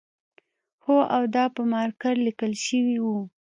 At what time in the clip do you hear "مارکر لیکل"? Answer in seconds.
1.71-2.53